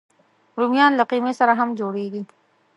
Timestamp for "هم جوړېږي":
1.59-2.21